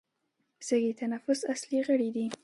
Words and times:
سږي 0.67 0.91
د 0.93 0.97
تنفس 1.01 1.39
اصلي 1.53 1.79
غړي 1.87 2.09
دي 2.15 2.25